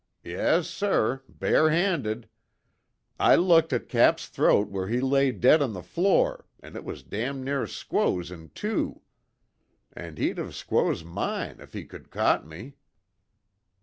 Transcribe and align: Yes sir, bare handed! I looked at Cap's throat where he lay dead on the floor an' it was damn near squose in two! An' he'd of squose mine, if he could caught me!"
Yes 0.23 0.67
sir, 0.67 1.21
bare 1.29 1.69
handed! 1.69 2.27
I 3.19 3.35
looked 3.35 3.71
at 3.71 3.87
Cap's 3.87 4.27
throat 4.27 4.67
where 4.69 4.87
he 4.87 4.99
lay 4.99 5.31
dead 5.31 5.61
on 5.61 5.73
the 5.73 5.83
floor 5.83 6.47
an' 6.59 6.75
it 6.75 6.83
was 6.83 7.03
damn 7.03 7.43
near 7.43 7.67
squose 7.67 8.31
in 8.31 8.49
two! 8.49 9.01
An' 9.93 10.15
he'd 10.17 10.39
of 10.39 10.55
squose 10.55 11.03
mine, 11.03 11.57
if 11.59 11.73
he 11.73 11.85
could 11.85 12.09
caught 12.09 12.47
me!" 12.47 12.77